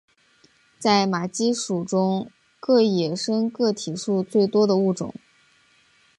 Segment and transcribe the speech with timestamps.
[0.79, 5.13] 在马鸡属中个野生个体数最多的物种。